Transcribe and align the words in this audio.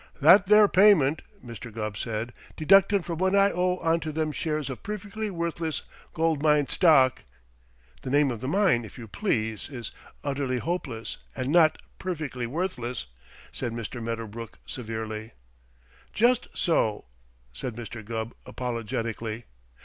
"That 0.19 0.47
there 0.47 0.67
payment," 0.67 1.21
Mr. 1.45 1.71
Gubb 1.71 1.95
said, 1.95 2.33
"deducted 2.57 3.05
from 3.05 3.19
what 3.19 3.35
I 3.35 3.51
owe 3.51 3.77
onto 3.77 4.11
them 4.11 4.31
shares 4.31 4.67
of 4.67 4.81
Perfectly 4.81 5.29
Worthless 5.29 5.83
Gold 6.15 6.41
Mine 6.41 6.67
Stock" 6.67 7.21
"The 8.01 8.09
name 8.09 8.31
of 8.31 8.41
the 8.41 8.47
mine, 8.47 8.83
if 8.83 8.97
you 8.97 9.07
please, 9.07 9.69
is 9.69 9.91
Utterly 10.23 10.57
Hopeless 10.57 11.17
and 11.35 11.49
not 11.51 11.77
Perfectly 11.99 12.47
Worthless," 12.47 13.05
said 13.51 13.73
Mr. 13.73 14.01
Medderbrook 14.01 14.57
severely. 14.65 15.33
"Just 16.13 16.47
so," 16.55 17.05
said 17.53 17.75
Mr. 17.75 18.03
Gubb 18.03 18.33
apologetically. 18.47 19.45